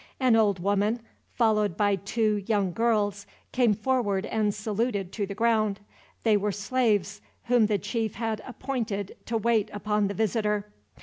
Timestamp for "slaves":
6.51-7.21